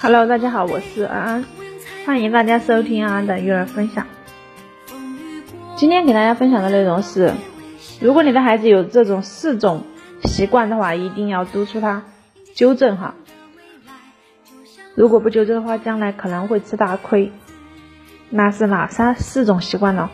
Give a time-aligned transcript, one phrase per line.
[0.00, 1.44] Hello，大家好，我是安安，
[2.06, 4.06] 欢迎大家收听安安的育儿分享。
[5.76, 7.34] 今天给大家分享的内容是，
[8.00, 9.84] 如果你的孩子有这种四种
[10.22, 12.04] 习惯的话，一定要督促他
[12.54, 13.14] 纠正哈。
[14.94, 17.30] 如果不纠正的话，将来可能会吃大亏。
[18.30, 20.10] 那是哪三四种习惯呢？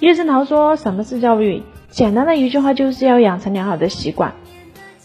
[0.00, 1.62] 叶圣陶说：“什么是教育？
[1.90, 4.34] 简单的一句话，就是要养成良好的习惯。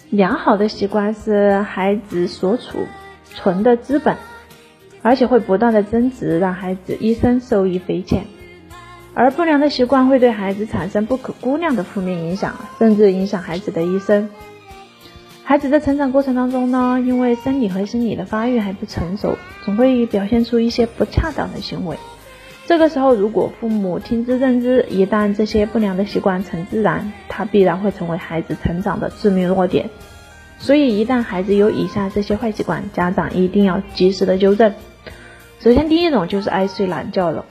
[0.09, 2.87] 良好的习惯是孩子所处。”
[3.33, 4.17] 存的资本，
[5.01, 8.25] 而且会不断的增值，让孩子一生受益匪浅。
[9.13, 14.29] 而不良的习惯会对孩子产生不可估量的负面影响，甚至影响孩子的一生。
[15.45, 21.95] 孩子在成长过程当中呢，因为生理和心理的发育还不成熟，总会表现出一些不恰当的行为。
[22.67, 29.89] 这个时候，如果父母听之任之，一旦这些不良的习惯成自然，它必然会成为孩子成长的致命弱点。
[30.57, 34.73] 所以，一旦孩子有以下这些坏习惯，家长一定要及时的纠正。
[35.59, 37.45] 首先，第一种就是爱睡懒觉了。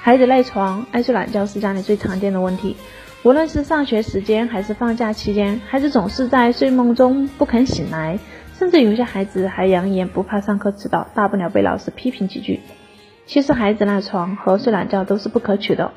[0.00, 2.76] 孩子赖床、爱睡懒觉是家里最常见的问题。
[3.24, 8.18] 无论是上学时间还是放假期间，孩子总是在睡梦中不肯醒来，
[8.56, 12.60] 甚至有些孩子还扬言不怕上课迟到，大不了被老师批评几句。
[13.28, 15.92] 其实，孩子赖床和睡懒觉都是不可取的。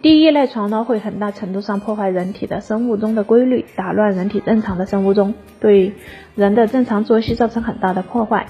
[0.00, 5.92] 第一，赖床呢会很大程度上破坏人体的生物钟的规律，打乱人体正常的生物钟，对
[6.34, 8.46] 人的正常作息造成很大的破坏。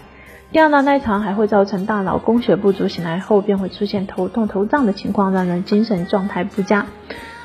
[0.53, 6.87] 第二呢，赖床还会造成大脑供血不足，醒来后便会出现头痛头胀的情况，让人精神状态不佳。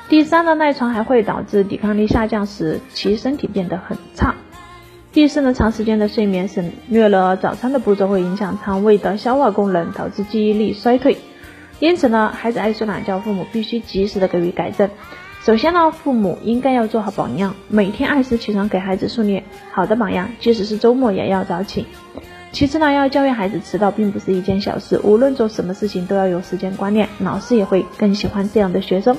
[0.08, 4.36] 第三呢，赖床还会导致抵抗力下降，使其身体变得很差。
[5.14, 11.18] 第四呢，长时间的睡眠省略了早餐的步骤，会影响肠胃的消化功能，导致记忆力衰退。
[11.78, 14.90] 因此呢，孩子爱睡懒觉，父母必须及时的给予改正。
[15.44, 21.86] 首先呢，父母应该要做好榜样，每天按时起床，给孩子树立好的榜样，即使是周末也要早起。
[22.50, 29.16] 其次呢，要教育孩子迟到并不是一件小事，无论做什么事情都要有时间观念，老师也会更喜欢这样的学生。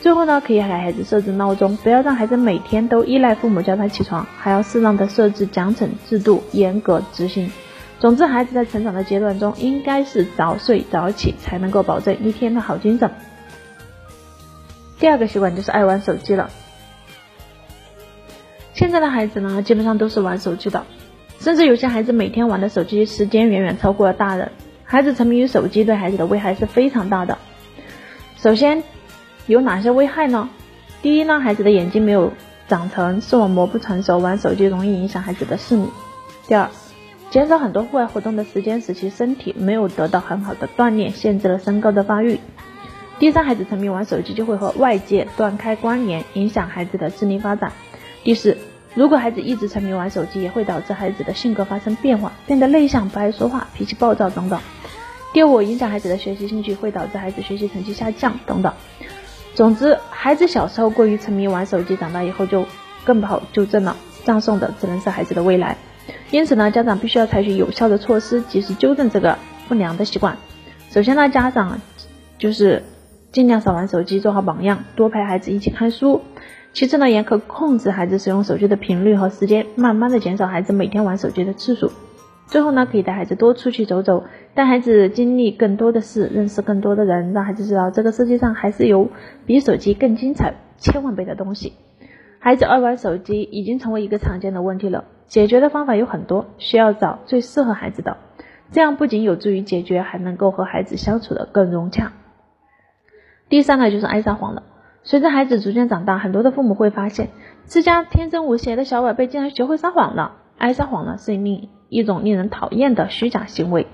[0.00, 7.52] 最后呢，可以给孩子设置闹钟，不要让孩子每天都依赖父母叫他起床，还要适当的设置奖惩制度，严格执行。
[7.98, 13.10] 总之，孩子在成长的阶段中，应该是早睡早起，才能够保证一天的好精神。
[14.98, 16.50] 第二个习惯就是爱玩手机了。
[18.72, 20.86] 现在的孩子呢，基本上都是玩手机的，
[21.40, 24.50] 甚至有些孩子每天玩的手机时间远远超过了大人。
[24.82, 27.36] 孩子沉迷于手机对孩子的危害是非常大的。
[28.38, 28.82] 首先，
[29.50, 30.48] 有哪些危害呢？
[31.02, 32.32] 第一呢，孩子的眼睛没有
[32.68, 35.88] 长成，视网膜不成熟，玩手机容易影响孩子的视力。
[36.46, 36.70] 第二，
[37.32, 42.38] 减少很多户外活动的时间，使其身体没有得到很好的锻炼，限制了身高的发育。
[43.18, 47.72] 第三，孩子沉迷玩手机就会和外界断开关联，影响孩子的智力发展。
[48.22, 48.56] 第四，
[48.94, 54.60] 如果孩子一直沉迷玩手机，也会导致孩子的性格发生变化，变得内向、不爱说话、脾气暴躁等等。
[55.32, 58.72] 第五，影响孩子的学习兴趣，会导致孩子学习成绩下降等等。
[59.60, 62.64] 总之，孩子小时候过于沉迷玩手机，长大以后就
[63.04, 63.94] 更不好纠正了，
[64.24, 65.76] 葬送的只能是孩子的未来。
[66.30, 69.36] 因此呢，家长必须要采取有效的措施，及时纠正这个
[69.68, 70.38] 不良的习惯。
[70.88, 71.78] 首先呢，家长
[72.38, 72.82] 就是
[73.32, 76.22] 尽量少玩手机，做好榜样，多陪孩子一起看书。
[76.72, 81.92] 其次呢，严格控制孩子使用手机的频率和时间，慢慢的减少孩子每天玩手机的次数。
[82.50, 84.24] 最后呢，可以带孩子多出去走走，
[84.54, 89.08] 带孩子经历更多的事，认识更多的人，让孩子知道这个世界上还是有
[89.46, 91.74] 比手机更精彩千万倍的东西。
[92.40, 95.04] 孩子爱玩手机已经成为一个常见的问题了。
[95.26, 98.16] 解决的方法有很多，需要找最适合孩子的，
[98.72, 102.10] 这样不仅有助于解决，还能够和孩子相处的更融洽。
[103.48, 104.64] 第三呢，就是爱撒谎了。
[105.04, 107.28] 随着孩子逐渐长大，很多的父母会发现，
[107.62, 110.38] 自家天真无邪的小宝贝竟然学会撒谎了。
[110.58, 113.86] 爱撒谎呢，是另一种令人讨厌的虚假行为。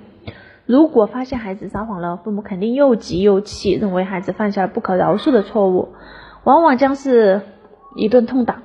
[0.67, 5.89] 如果发现孩子撒谎了，父母肯定又急又气，认为孩子犯下了不可饶恕的错误，
[6.45, 7.41] 往往将是
[7.97, 8.63] 一顿痛打。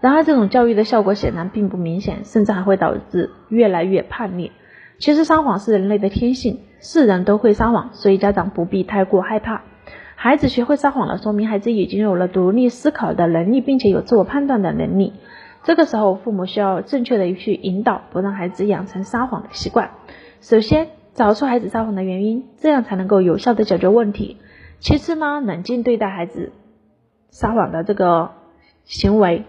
[0.00, 4.50] 然而，这种教育的效果显然并不明显，甚至还会导致越来越叛逆。
[4.98, 9.62] 其实，撒谎是人类的天性，是人都会撒谎，所以家长不必太过害怕。
[10.14, 15.12] 孩子学会撒谎了，说明孩子已经有了独立思考的能力，并且有自我判断的能力。
[15.62, 19.90] 这个时候，父母需要正确的去引导，不让孩子养成撒谎的习惯。
[20.40, 24.38] 首先，找出孩子撒谎的原因，这样才能够有效的解决问题。
[24.78, 26.52] 其次呢，冷静对待孩子
[27.28, 28.30] 撒谎的这个
[28.84, 29.44] 行为。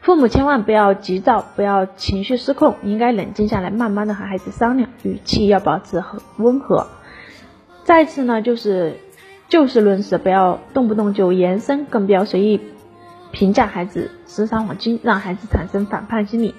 [0.00, 6.86] 父母千万不要急躁，不要情绪失控，应该冷静下来，慢慢的和孩子商量，语气要保持和温和。
[7.82, 8.94] 再次呢，就是
[9.48, 12.60] 就事论事，不要动不动就延伸，更不要随意
[13.32, 16.54] 评价孩子是撒谎精，让孩子产生反叛心理。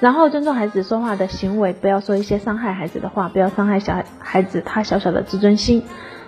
[0.00, 5.82] 然后尊重孩子说话的行为，不要说一些伤害孩子的话，不要伤害小孩子他小小的自尊心。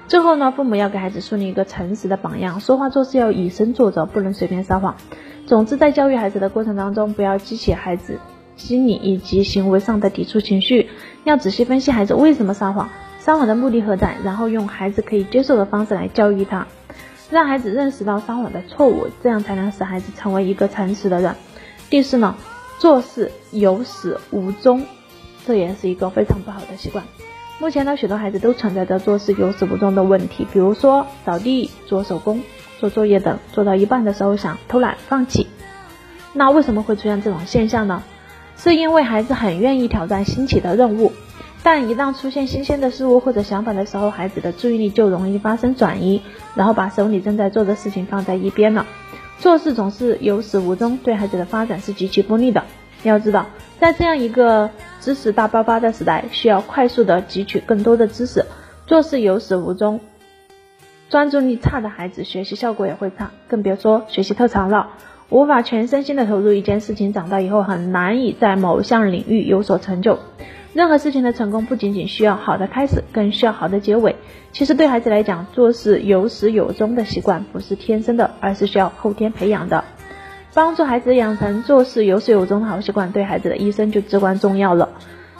[0.09, 4.97] 最后呢，父母要给孩子树立一个诚实的榜样，说话做事要以身作则，不能随便撒谎。
[5.47, 8.19] 总之，在教育孩子的过程当中，不要激起孩子
[8.57, 10.89] 心理以及行为上的抵触情绪，
[11.23, 12.89] 要仔细分析孩子为什么撒谎，
[13.21, 16.67] 撒谎的目的何在，然后用孩子可以接受的方式来教育他，
[17.31, 21.35] 让孩子认识到撒谎的错误，这样才能使孩子成为一个诚实的人。
[21.89, 22.35] 第四呢？
[22.79, 24.87] 做事有始无终，
[25.47, 27.05] 这也是一个非常不好的习惯。
[27.59, 32.41] 目前呢，许多孩子都存在着做事有始无终的问题，比如说扫地、做手工、
[32.79, 35.47] 做作业等，做到一半的时候想偷懒放弃。
[36.33, 38.03] 那为什么会出现这种现象呢？
[38.57, 41.13] 是因为孩子很愿意挑战新奇的任务，
[41.63, 46.23] 但一旦出现新鲜的事物或者想法的时候，孩子的注意力就容易发生转移，
[46.55, 48.87] 然后把手里正在做的事情放在一边了。
[49.39, 52.65] 做事总是有始无终，对孩子的发展是极其不利的。
[53.03, 53.47] 要知道，
[53.79, 54.71] 在这样一个
[55.01, 58.45] 知识大爆发的时代，需要快速的汲取更多的知识，
[58.87, 60.01] 做事有始无终，
[61.09, 64.91] 专注力差的孩子学习效果也会差，更别说学习特长了。
[65.31, 70.19] 无法全身心的投入一件事情，长大以后很难以在某项领域有所成就。
[70.73, 74.15] 任何事情的成功不仅仅需要好的开始，更需要好的结尾。
[74.53, 79.85] 其实对孩子来讲，做事有始有终的习惯不是天生的，而是需要后天培养的。
[80.55, 84.89] 帮助孩子养成做事有始有终的好习惯，对孩子的一生就至关重要了。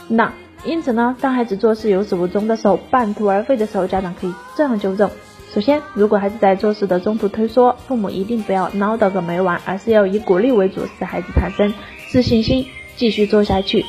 [0.09, 0.33] 那
[0.65, 5.11] 因此呢，当孩子做事有始无终的时候，半途而废的时候，家长可以这样纠正：
[5.53, 11.73] 首先，如果孩子在做事的中途退缩，父母一定不要唠叨个没完，而是要以鼓励为主，使孩子产生
[12.09, 12.67] 自信心，
[12.97, 13.85] 继续做下去。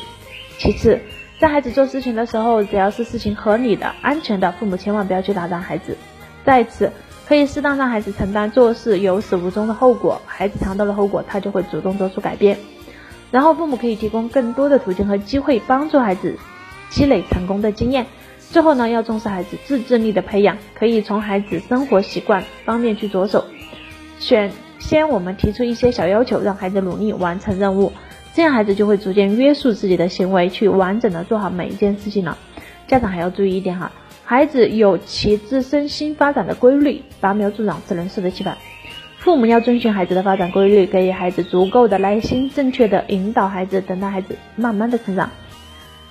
[0.58, 1.00] 其次，
[1.42, 5.96] 在孩子做事情的时候，只要是事情合理的、安全的，父母千万不要去打断孩子。
[6.44, 6.92] 再次，
[7.26, 12.58] 可以适当让孩子承担做事有始无终的后果，孩子尝到了后果，他就会主动做出改变。
[13.32, 16.38] 然后，父母可以提供更多的途径和机会，帮助孩子
[16.90, 18.06] 积累成功的经验。
[18.38, 23.46] 最后呢，要重视孩子自制力的培养，可以从孩子生活习惯方面去着手。
[24.20, 27.92] 选先，我们提出一些小要求，让孩子努力完成任务。
[28.34, 32.38] 这样孩子就会逐渐约束自己的行为，去完整的做好每一件事情了。
[32.86, 33.92] 家长还要注意一点哈，
[34.24, 38.56] 孩子有其自身心发展的规律，拔苗助长只能适得其反。
[39.18, 45.30] 父母要遵循孩子的发展规律，给予孩子足够的耐心，正确的引导孩子，等待孩子慢慢的成长。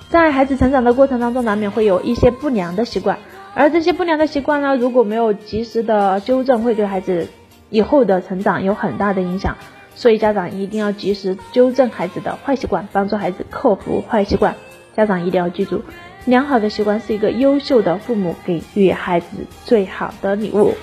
[0.08, 3.18] 在孩子成长的过程当中，难免会有一些不良的习惯，
[3.54, 7.28] 而这些不良的习惯呢，如果没有及时的纠正，会对孩子
[7.68, 9.56] 以后的成长有很大的影响。
[9.94, 14.54] 所以家长一定要及时纠正孩子的坏习惯，帮助孩子克服坏习惯。
[14.94, 15.82] 家长一定要记住，
[16.26, 20.74] 良好的习惯是一个优秀的父母给予孩子最好的礼物。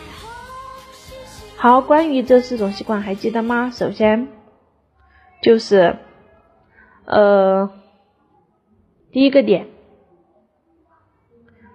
[1.57, 3.69] 好，关于这四种习惯还记得吗？
[3.71, 4.29] 首先
[5.41, 5.97] 就是，
[7.05, 7.69] 呃，
[9.11, 9.67] 第一个点，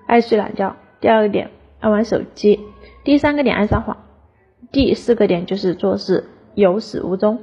[0.06, 1.50] 爱睡懒觉；第二个点，
[1.80, 2.58] 爱玩手机；
[3.04, 3.96] 第三个点，爱撒谎；
[4.72, 6.24] 第四个点就是做事。
[6.54, 7.40] 有始无终，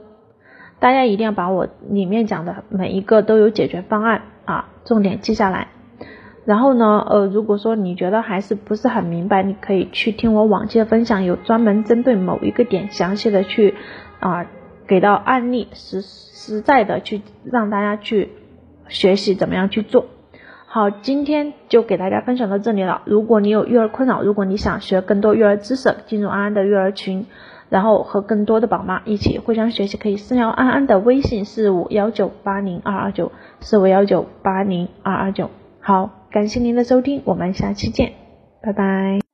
[0.80, 5.68] 大家一定要把我里面讲的每一个都有解决方案啊，重点记下来。
[6.44, 13.76] 然后呢，呃，如果说你觉得还是不是很明白，你可以去听我往期的分享，有专门针对某一个点详细的去
[14.20, 14.48] 啊
[14.88, 18.30] 给到案例，实实在的去让大家去
[18.88, 20.08] 学习怎么样去做。
[20.66, 23.02] 好，今天就给大家分享到这里了。
[23.06, 27.28] 如果你有育儿困扰，如果你想学更多育儿知识，进入安安的育儿群。
[27.72, 35.50] 然后和更多的宝妈一起互相学习，可以私聊安安的微信四五幺九八零二二九四五幺九八零二二九。
[35.80, 38.12] 好，感谢您的收听，我们下期见，
[38.62, 39.31] 拜拜。